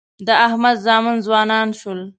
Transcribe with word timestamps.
د 0.25 0.29
احمد 0.47 0.77
زامن 0.85 1.15
ځوانان 1.25 1.67
شول. 1.79 1.99